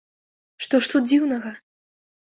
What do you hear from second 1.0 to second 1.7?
дзіўнага?